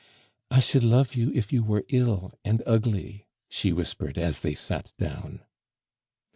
"I 0.49 0.59
should 0.61 0.83
love 0.83 1.13
you 1.13 1.31
if 1.35 1.53
you 1.53 1.63
were 1.63 1.85
ill 1.89 2.33
and 2.43 2.63
ugly," 2.65 3.27
she 3.49 3.71
whispered 3.71 4.17
as 4.17 4.39
they 4.39 4.55
sat 4.55 4.91
down. 4.97 5.43